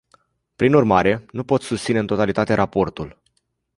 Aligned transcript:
Prin 0.55 0.73
urmare, 0.73 1.25
nu 1.31 1.43
pot 1.43 1.61
susține 1.61 1.99
în 1.99 2.05
totalitate 2.05 2.53
raportul. 2.53 3.21